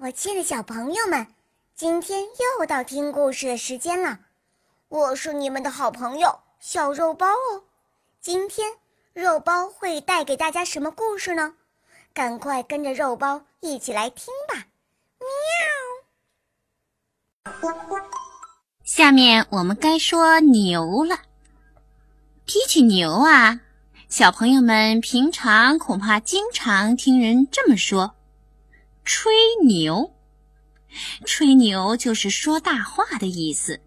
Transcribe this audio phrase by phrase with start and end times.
[0.00, 1.26] 我亲爱的小朋友们，
[1.74, 2.24] 今天
[2.58, 4.18] 又到听故事的时间了。
[4.88, 7.62] 我是你们的好朋友小肉包哦。
[8.20, 8.72] 今天
[9.12, 11.54] 肉包会带给大家什么故事呢？
[12.12, 14.66] 赶快跟着肉包一起来听吧！
[17.44, 17.62] 喵。
[18.84, 21.20] 下面我们该说牛了。
[22.44, 23.60] 提起牛啊，
[24.08, 28.14] 小朋友们平常恐怕经常听人这么说。
[29.06, 29.32] 吹
[29.64, 30.12] 牛，
[31.24, 33.78] 吹牛就是说大话的意思。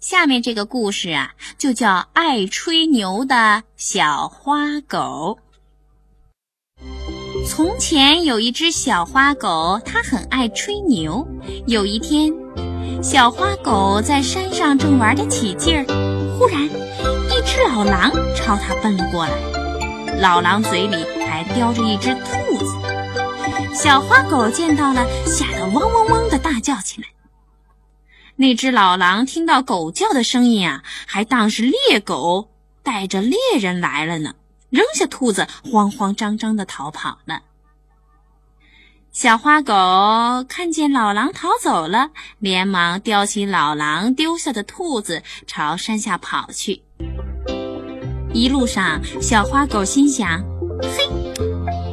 [0.00, 5.38] 下面这个故事啊，就叫爱吹牛的小花狗。
[7.46, 11.28] 从前有一只小花狗，它很爱吹牛。
[11.66, 12.32] 有一天，
[13.02, 15.84] 小花狗在山上正玩得起劲儿，
[16.38, 20.18] 忽然，一只老狼朝它奔了过来。
[20.18, 22.89] 老狼嘴里还叼着一只兔子。
[23.72, 27.08] 小花狗见到了，吓得汪汪汪的大叫起来。
[28.36, 32.50] 那只老狼听到狗叫的声音啊，还当是猎狗
[32.82, 34.34] 带着猎人来了呢，
[34.70, 37.42] 扔下兔子，慌慌张张的逃跑了。
[39.12, 39.74] 小花狗
[40.48, 46.82] 看见老狼逃走了，连忙叼起老狼丢下的兔子，朝山下跑去。
[48.32, 50.42] 一路上，小花狗心想
[50.82, 51.08] ：“嘿。”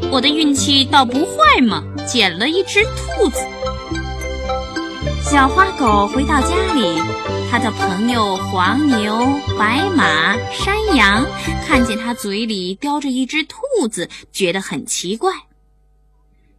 [0.09, 3.45] 我的运气倒不坏嘛，捡了一只兔子。
[5.21, 7.01] 小花狗回到家里，
[7.51, 9.15] 它的朋友黄牛、
[9.59, 11.25] 白马、山羊
[11.67, 15.31] 看见它嘴里叼着一只兔子，觉得很奇怪。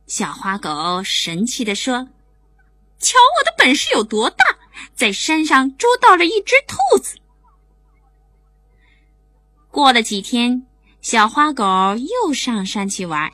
[0.07, 2.09] 小花狗神气地说
[3.01, 4.45] ：“瞧我的本事有多大，
[4.95, 7.17] 在山上捉到了一只兔子。”
[9.73, 10.67] 过了几天，
[11.01, 11.65] 小花狗
[11.97, 13.33] 又上山去玩。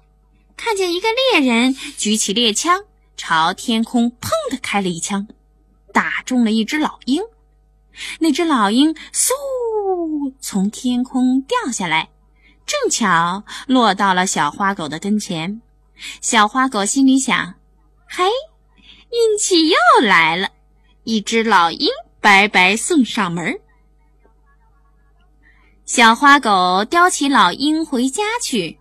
[0.57, 2.85] 看见一个猎人举起猎枪，
[3.17, 5.27] 朝天空砰的开了一枪，
[5.93, 7.23] 打中了一只老鹰。
[8.19, 9.31] 那只老鹰嗖
[10.41, 12.11] 从天空掉下来，
[12.67, 15.61] 正巧落到了小花狗的跟前。
[16.21, 17.55] 小花狗心里想
[18.09, 18.25] ：“嘿，
[19.11, 20.49] 运气又来了，
[21.05, 21.89] 一只老鹰
[22.21, 23.61] 白白送上门。”
[25.87, 28.79] 小花狗叼起老鹰回家去。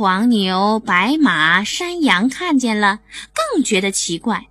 [0.00, 3.00] 黄牛、白马、山羊看见了，
[3.34, 4.46] 更觉得奇怪。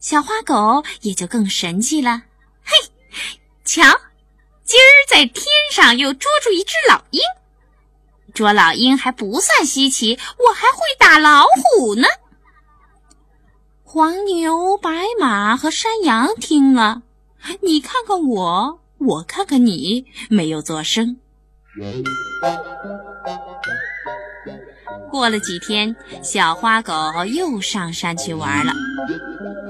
[0.00, 2.22] 小花狗也就更神气了。
[2.64, 2.72] 嘿，
[3.66, 3.82] 瞧，
[4.64, 7.20] 今儿在天上又捉住一只老鹰。
[8.32, 12.08] 捉老鹰还不算稀奇，我还会打老虎呢。
[13.82, 17.02] 黄牛、白马和山羊听了，
[17.60, 21.18] 你看看我，我看看你，没有作声。
[25.14, 25.94] 过了几天，
[26.24, 26.92] 小花狗
[27.24, 28.72] 又上山去玩了。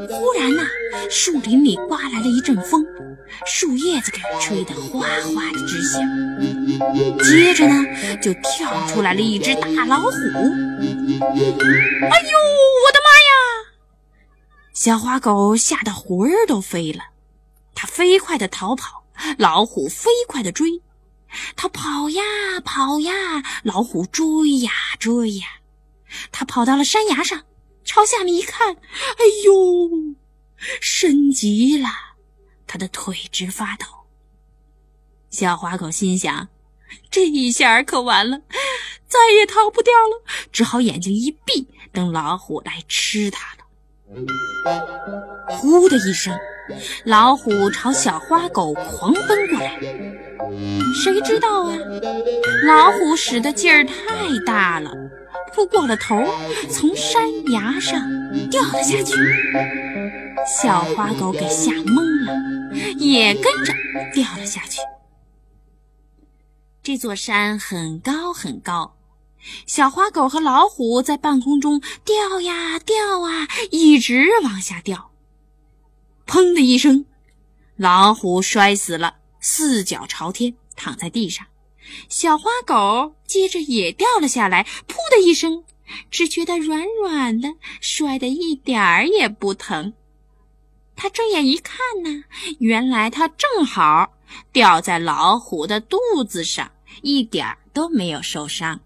[0.08, 0.62] 忽然呐，
[1.10, 2.82] 树林里刮来了一阵风，
[3.44, 6.00] 树叶子给吹得哗哗的直响。
[7.22, 7.84] 接着呢，
[8.22, 10.08] 就跳出来了一只大老虎。
[10.08, 10.48] 哎
[12.24, 12.38] 呦，
[12.80, 13.34] 我的妈呀！
[14.72, 17.00] 小花狗吓得魂儿都飞了，
[17.74, 19.04] 它飞快地逃跑，
[19.36, 20.80] 老虎飞快地追。
[21.56, 22.22] 他跑呀
[22.64, 23.12] 跑呀，
[23.62, 25.46] 老虎追呀追呀。
[26.30, 27.42] 他跑到了山崖上，
[27.84, 30.14] 朝下面一看，哎呦，
[30.80, 31.88] 深极了，
[32.66, 33.86] 他的腿直发抖。
[35.30, 36.48] 小花狗心想：
[37.10, 38.38] 这一下可完了，
[39.08, 43.64] 再也逃不掉了，只好眼睛一闭，等老虎来吃它了。
[45.48, 46.38] 呼的一声，
[47.04, 49.78] 老虎朝小花狗狂奔过来。
[51.02, 51.76] 谁知道啊？
[52.66, 53.92] 老虎使的劲儿太
[54.46, 54.90] 大了，
[55.54, 56.16] 扑过了头，
[56.70, 58.02] 从山崖上
[58.50, 59.14] 掉了下去。
[60.46, 63.72] 小花狗给吓懵了，也跟着
[64.14, 64.80] 掉了下去。
[66.82, 68.96] 这座山很高很高，
[69.66, 75.10] 小花狗和老虎在半空中掉呀掉啊，一直往下掉。
[76.34, 77.04] 砰的一声，
[77.76, 79.18] 老虎摔死了。
[79.38, 81.46] 四脚朝天躺在地上，
[82.08, 85.62] 小花狗接着也掉了下来，噗的一声，
[86.10, 87.50] 只觉得软软的，
[87.80, 89.92] 摔得一点儿也不疼。
[90.96, 92.24] 他睁眼一看呢，
[92.58, 94.14] 原来他正好
[94.50, 95.98] 掉在老虎的肚
[96.28, 96.72] 子上，
[97.02, 98.80] 一点儿都没有受伤。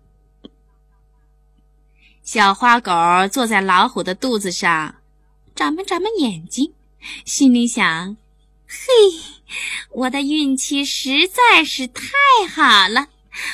[2.23, 2.93] 小花狗
[3.33, 4.97] 坐在老虎的肚子上，
[5.55, 6.75] 眨巴眨巴眼睛，
[7.25, 8.17] 心里想：
[8.67, 9.39] 嘿。
[9.91, 12.03] 我的运气实在是太
[12.55, 13.09] 好了！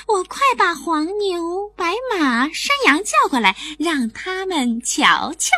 [0.08, 5.52] 我快把黄牛、白马、山羊叫过来，让他们瞧瞧。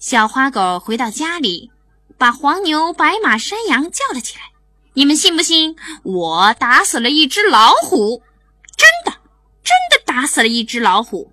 [0.00, 1.70] 小花狗回到家里，
[2.18, 4.42] 把黄牛、白马、山羊叫了起来。
[4.94, 5.76] 你们信不信？
[6.02, 8.20] 我打死了一只老虎，
[8.76, 9.20] 真的，
[9.62, 11.32] 真的打死了一只老虎。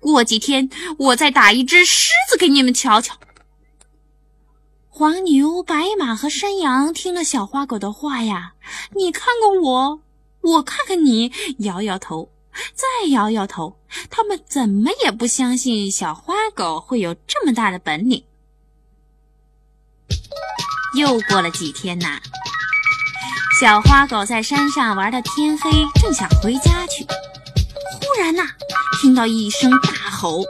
[0.00, 0.68] 过几天
[0.98, 3.16] 我再打一只狮子给你们瞧瞧。
[4.88, 8.54] 黄牛、白马和山羊听了小花狗的话呀，
[8.96, 10.02] 你看看我，
[10.40, 12.30] 我看看你，摇摇头，
[12.74, 13.78] 再摇摇头，
[14.10, 18.24] 他们怎么也不相信小花狗会有这么大的本领。
[20.96, 22.20] 又过了几天呐。
[23.60, 25.70] 小花狗在山上玩到天黑，
[26.00, 28.42] 正想回家去，忽然呐，
[29.00, 30.42] 听到一声大吼：“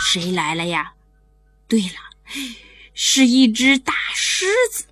[0.00, 0.94] 谁来了呀？”
[1.68, 1.96] 对了，
[2.94, 4.84] 是一只大狮子。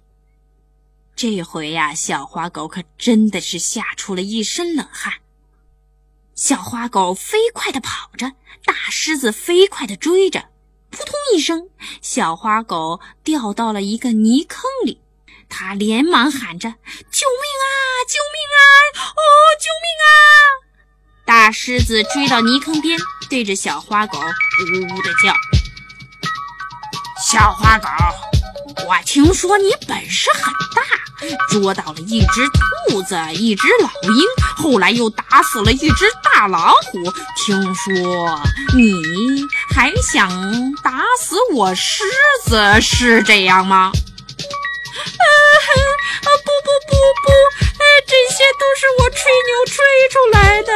[1.16, 5.14] 这回呀，小花狗可真的是吓出了一身冷汗。
[6.34, 8.32] 小花狗飞快地跑着，
[8.66, 10.50] 大狮子飞快地追着，
[10.90, 11.70] 扑通一声，
[12.02, 15.00] 小花狗掉到了一个泥坑里。
[15.48, 16.68] 它连忙喊着
[17.10, 17.72] ：“救命啊！
[18.06, 18.60] 救命啊！
[19.00, 19.22] 哦，
[19.58, 20.67] 救命啊！”
[21.28, 22.98] 大狮子追到泥坑边，
[23.28, 25.30] 对着小花狗呜呜的叫
[27.30, 27.86] ：“小花狗，
[28.86, 30.82] 我听说你本事很大，
[31.50, 32.48] 捉到了一只
[32.88, 34.24] 兔子，一只老鹰，
[34.56, 37.12] 后来又打死了一只大老虎。
[37.44, 38.40] 听说
[38.74, 38.90] 你
[39.74, 40.30] 还想
[40.82, 42.04] 打死我狮
[42.46, 43.92] 子，是这样吗？”
[44.98, 46.92] 啊不不不
[47.22, 47.28] 不！
[47.30, 47.67] 哎，这
[48.38, 50.72] 些都是我吹牛吹出来的。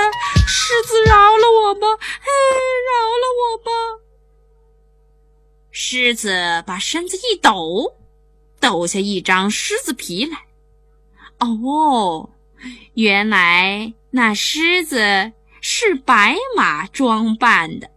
[0.49, 1.87] 狮子饶了我吧！
[1.97, 2.27] 嘿，
[2.91, 2.93] 饶
[3.23, 3.71] 了我吧！
[5.71, 7.95] 狮子把身子一抖，
[8.59, 10.39] 抖下一张狮子皮来。
[11.39, 12.31] 哦，
[12.95, 15.31] 原来那狮子
[15.61, 17.89] 是白马装扮的。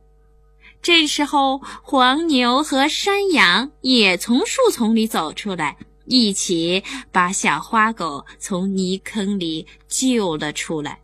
[0.83, 5.77] 这时候，黄牛和山羊也从树丛里走出来。
[6.05, 10.99] 一起把小花狗从泥坑里救了出来。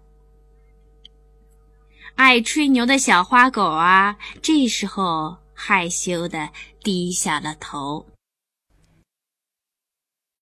[2.15, 6.50] 爱吹牛的小花狗啊，这时候害羞的
[6.83, 8.06] 低下了头。